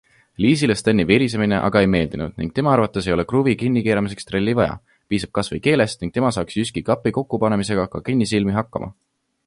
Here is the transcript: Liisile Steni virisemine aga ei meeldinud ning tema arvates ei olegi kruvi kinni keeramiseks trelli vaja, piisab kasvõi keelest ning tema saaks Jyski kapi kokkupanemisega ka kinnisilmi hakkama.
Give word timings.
Liisile 0.43 0.75
Steni 0.79 1.03
virisemine 1.09 1.59
aga 1.67 1.83
ei 1.85 1.89
meeldinud 1.95 2.39
ning 2.41 2.49
tema 2.59 2.71
arvates 2.77 3.09
ei 3.09 3.15
olegi 3.17 3.31
kruvi 3.33 3.53
kinni 3.61 3.83
keeramiseks 3.89 4.29
trelli 4.31 4.57
vaja, 4.63 4.79
piisab 5.13 5.35
kasvõi 5.39 5.63
keelest 5.69 6.03
ning 6.05 6.15
tema 6.17 6.33
saaks 6.39 6.61
Jyski 6.61 6.85
kapi 6.93 7.17
kokkupanemisega 7.21 7.89
ka 7.97 8.03
kinnisilmi 8.09 8.61
hakkama. 8.63 8.91